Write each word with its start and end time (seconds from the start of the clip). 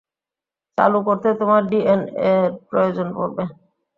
চালু 0.77 0.99
করতে 1.07 1.27
তোমার 1.39 1.61
ডিএনএ-র 1.69 2.49
প্রয়োজন 2.69 3.07
পড়বে। 3.17 3.43